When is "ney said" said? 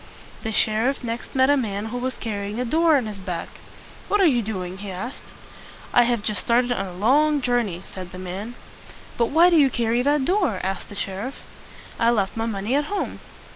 7.61-8.11